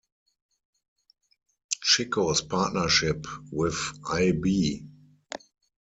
Chicco's 1.83 2.41
partnership 2.41 3.27
with 3.51 3.77
Ai.Bi. 4.11 4.81